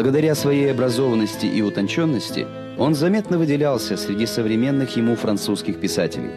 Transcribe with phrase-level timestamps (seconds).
[0.00, 2.46] Благодаря своей образованности и утонченности
[2.78, 6.30] он заметно выделялся среди современных ему французских писателей.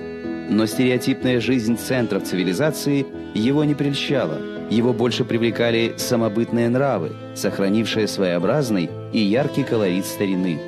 [0.50, 4.38] Но стереотипная жизнь центров цивилизации его не прельщала.
[4.70, 10.60] Его больше привлекали самобытные нравы, сохранившие своеобразный и яркий колорит старины.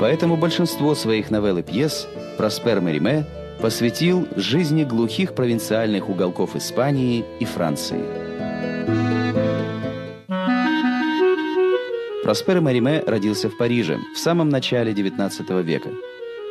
[0.00, 3.24] Поэтому большинство своих новелл и пьес Проспер Мериме
[3.62, 9.19] посвятил жизни глухих провинциальных уголков Испании и Франции.
[12.30, 15.90] Проспер Мариме родился в Париже в самом начале XIX века.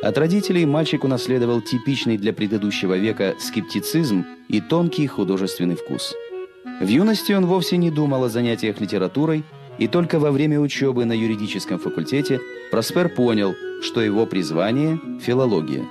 [0.02, 6.14] От родителей мальчик унаследовал типичный для предыдущего века скептицизм и тонкий художественный вкус.
[6.82, 9.42] В юности он вовсе не думал о занятиях литературой,
[9.78, 15.86] и только во время учебы на юридическом факультете Проспер понял, что его призвание– филология.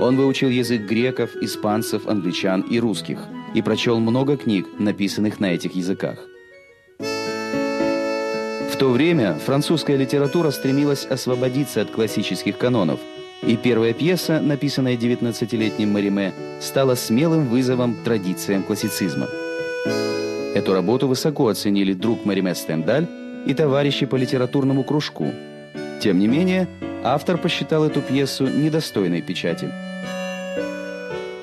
[0.00, 3.20] Он выучил язык греков, испанцев, англичан и русских
[3.54, 6.18] и прочел много книг, написанных на этих языках.
[8.84, 13.00] То время французская литература стремилась освободиться от классических канонов,
[13.40, 19.26] и первая пьеса, написанная 19-летним Мариме, стала смелым вызовом традициям классицизма.
[20.54, 23.06] Эту работу высоко оценили друг Мариме Стендаль
[23.46, 25.32] и товарищи по литературному кружку.
[26.02, 26.68] Тем не менее,
[27.02, 29.72] автор посчитал эту пьесу недостойной печати.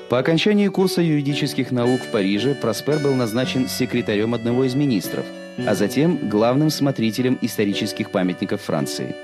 [0.08, 5.24] По окончании курса юридических наук в Париже Проспер был назначен секретарем одного из министров–
[5.58, 9.14] а затем главным смотрителем исторических памятников Франции.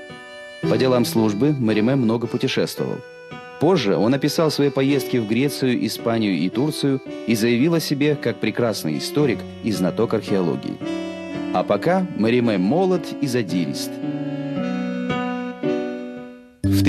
[0.61, 2.97] По делам службы Мариме много путешествовал.
[3.59, 8.37] Позже он описал свои поездки в Грецию, Испанию и Турцию и заявил о себе как
[8.37, 10.77] прекрасный историк и знаток археологии.
[11.53, 13.91] А пока Мариме молод и задирист.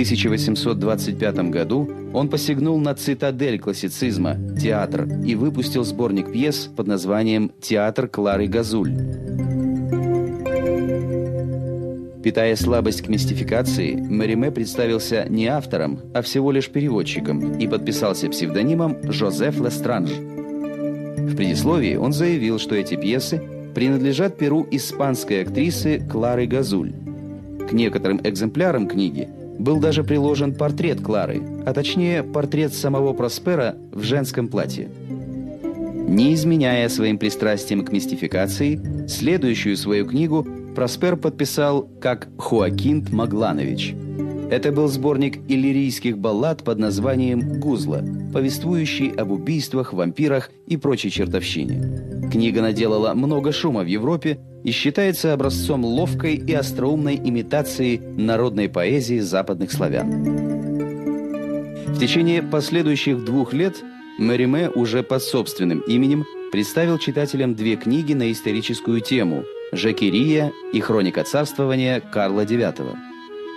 [0.00, 7.52] В 1825 году он посягнул на цитадель классицизма– театр и выпустил сборник пьес под названием
[7.60, 8.94] «Театр Клары Газуль».
[12.22, 18.96] Питая слабость к мистификации, Мариме представился не автором, а всего лишь переводчиком и подписался псевдонимом
[19.12, 20.12] Жозеф Лестранж.
[20.12, 23.42] В предисловии он заявил, что эти пьесы
[23.74, 26.94] принадлежат перу испанской актрисы Клары Газуль.
[27.68, 29.28] К некоторым экземплярам книги
[29.60, 34.88] был даже приложен портрет Клары, а точнее портрет самого Проспера в женском платье.
[36.08, 43.94] Не изменяя своим пристрастием к мистификации, следующую свою книгу Проспер подписал как Хуакин Магланович.
[44.50, 48.02] Это был сборник иллирийских баллад под названием «Гузла»,
[48.32, 52.28] повествующий об убийствах, вампирах и прочей чертовщине.
[52.32, 59.20] Книга наделала много шума в Европе и считается образцом ловкой и остроумной имитации народной поэзии
[59.20, 60.10] западных славян.
[61.86, 63.76] В течение последующих двух лет
[64.18, 71.22] Мериме уже под собственным именем представил читателям две книги на историческую тему– Жакирия и хроника
[71.22, 72.96] царствования Карла IX.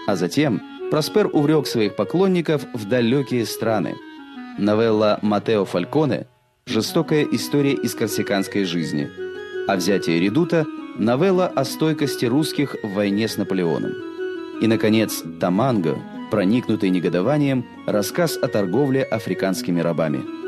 [0.06, 0.62] А затем
[0.94, 3.96] Проспер увлек своих поклонников в далекие страны.
[4.59, 6.28] Новелла Матео Фальконе–
[6.68, 9.09] жестокая история из корсиканской жизни,
[9.68, 10.68] а «Взятие редута»–
[11.00, 13.92] новелла о стойкости русских в войне с Наполеоном.
[14.62, 15.98] И, наконец, «Таманго»–
[16.30, 20.22] проникнутый негодованием рассказ о торговле африканскими рабами–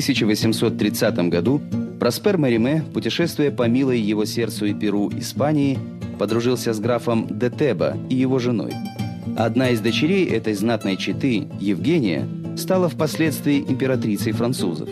[0.00, 1.60] 1830 году
[2.00, 5.78] Проспер Мариме, путешествуя по милой его сердцу и Перу Испании,
[6.18, 8.72] подружился с графом де Теба и его женой.
[9.36, 14.88] Одна из дочерей этой знатной четы, Евгения, стала впоследствии императрицей французов.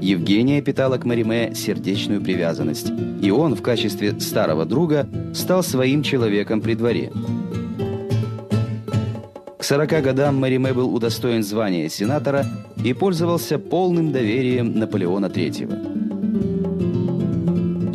[0.00, 6.60] Евгения питала к Мариме сердечную привязанность, и он в качестве старого друга стал своим человеком
[6.60, 7.10] при дворе–
[9.58, 12.46] к 40 годам Мариме был удостоен звания сенатора
[12.84, 15.87] и пользовался полным доверием Наполеона III.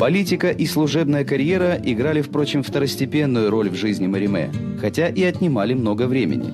[0.04, 4.52] Политика и служебная карьера играли, впрочем, второстепенную роль в жизни Мариме,
[4.82, 6.54] хотя и отнимали много времени.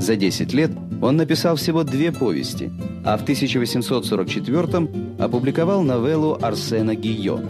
[0.00, 2.72] За 10 лет он написал всего две повести,
[3.04, 4.88] а в 1844
[5.20, 7.40] опубликовал новеллу Арсена Гийо.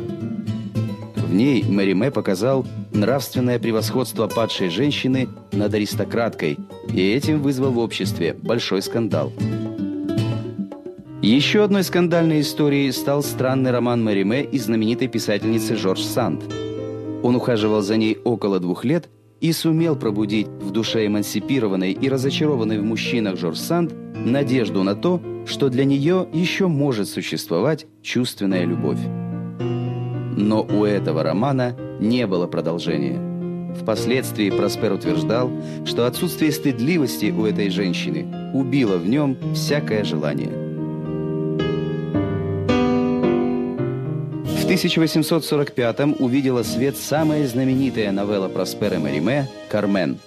[1.16, 6.58] В ней Мариме показал нравственное превосходство падшей женщины над аристократкой,
[6.92, 9.32] и этим вызвал в обществе большой скандал.
[11.22, 16.42] Еще одной скандальной историей стал странный роман Мариме и знаменитой писательницы Жорж Санд.
[17.22, 19.10] Он ухаживал за ней около двух лет
[19.42, 25.20] и сумел пробудить в душе эмансипированной и разочарованной в мужчинах Жорж Санд надежду на то,
[25.44, 29.00] что для нее еще может существовать чувственная любовь.
[30.38, 33.74] Но у этого романа не было продолжения.
[33.74, 35.50] Впоследствии Проспер утверждал,
[35.84, 40.69] что отсутствие стыдливости у этой женщины убило в нем всякое желание.
[44.70, 50.20] 1845-м увидела свет самая знаменитая новелла Проспера Мериме «Кармен».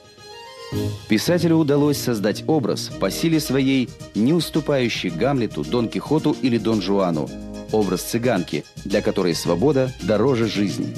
[1.07, 7.29] Писателю удалось создать образ по силе своей, не уступающий Гамлету, Дон Кихоту или Дон Жуану,
[7.71, 10.93] образ цыганки, для которой свобода дороже жизни.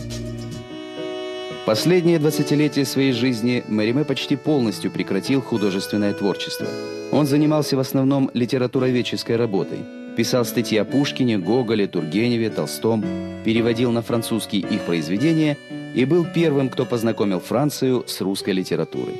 [1.68, 6.68] Последние двадцатилетия своей жизни Мериме почти полностью прекратил художественное творчество.
[7.12, 10.05] Он занимался в основном литературоведческой работой.
[10.16, 13.04] Писал статьи о Пушкине, Гоголе, Тургеневе, Толстом,
[13.44, 15.58] переводил на французский их произведения
[15.94, 19.16] и был первым, кто познакомил Францию с русской литературой.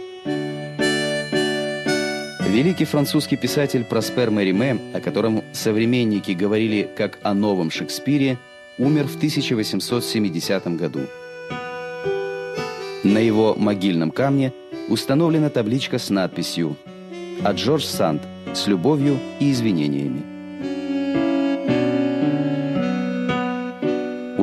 [2.47, 8.38] Великий французский писатель Проспер Мериме, о котором современники говорили как о новом Шекспире,
[8.77, 11.01] умер в 1870 году.
[13.03, 14.53] На его могильном камне
[14.88, 16.77] установлена табличка с надписью
[17.41, 18.21] «От «А Джордж Санд
[18.53, 20.34] с любовью и извинениями».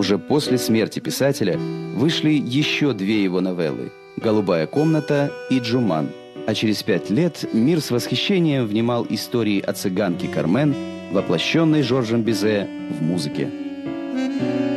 [0.02, 6.08] Уже после смерти писателя вышли еще две его новеллы «Голубая комната» и «Джуман».
[6.44, 10.74] А через пять лет мир с восхищением внимал истории о цыганке Кармен,
[11.12, 13.48] воплощенной Жоржем Бизе в музыке.
[14.12, 14.71] Thank you.